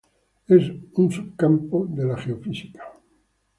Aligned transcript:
Es 0.47 0.63
un 0.95 1.11
subcampo 1.11 1.85
de 1.85 2.03
la 2.05 2.17
geofísica. 2.17 2.81